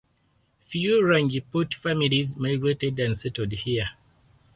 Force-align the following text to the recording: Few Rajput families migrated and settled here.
Few 0.65 1.05
Rajput 1.07 1.75
families 1.75 2.35
migrated 2.35 2.99
and 2.99 3.15
settled 3.15 3.51
here. 3.51 3.87